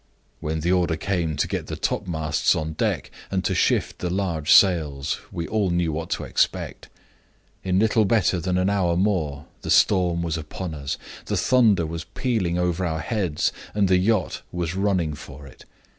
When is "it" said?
15.45-15.65